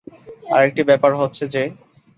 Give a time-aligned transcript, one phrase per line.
[0.51, 1.63] আরেকটি ব্যাপার হচ্ছে যে,